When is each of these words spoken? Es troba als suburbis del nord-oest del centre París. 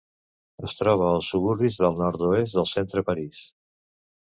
Es 0.67 0.73
troba 0.79 1.09
als 1.17 1.27
suburbis 1.35 1.77
del 1.85 2.01
nord-oest 2.01 2.59
del 2.59 2.69
centre 2.75 3.07
París. 3.13 3.47